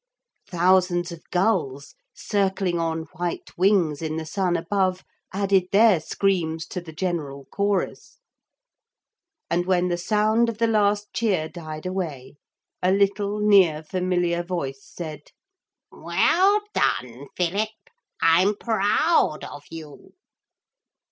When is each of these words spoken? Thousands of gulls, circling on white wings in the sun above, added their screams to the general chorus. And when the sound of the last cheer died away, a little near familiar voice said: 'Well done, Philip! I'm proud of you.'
Thousands 0.47 1.11
of 1.11 1.21
gulls, 1.29 1.93
circling 2.15 2.79
on 2.79 3.03
white 3.17 3.55
wings 3.55 4.01
in 4.01 4.15
the 4.17 4.25
sun 4.25 4.57
above, 4.57 5.03
added 5.31 5.65
their 5.71 5.99
screams 5.99 6.65
to 6.69 6.81
the 6.81 6.91
general 6.91 7.45
chorus. 7.51 8.17
And 9.51 9.67
when 9.67 9.89
the 9.89 9.99
sound 9.99 10.49
of 10.49 10.57
the 10.57 10.65
last 10.65 11.13
cheer 11.13 11.47
died 11.47 11.85
away, 11.85 12.37
a 12.81 12.91
little 12.91 13.39
near 13.41 13.83
familiar 13.83 14.41
voice 14.41 14.81
said: 14.83 15.21
'Well 15.91 16.61
done, 16.73 17.27
Philip! 17.35 17.69
I'm 18.23 18.55
proud 18.55 19.43
of 19.43 19.65
you.' 19.69 20.13